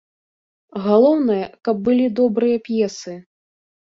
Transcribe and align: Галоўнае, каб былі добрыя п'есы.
Галоўнае, 0.85 1.43
каб 1.67 1.77
былі 1.89 2.07
добрыя 2.19 2.57
п'есы. 2.69 3.15